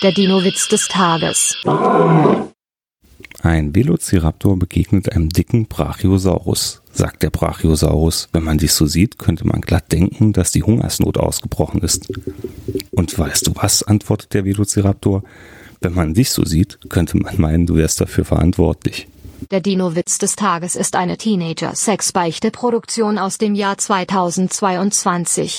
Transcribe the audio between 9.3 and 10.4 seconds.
man glatt denken,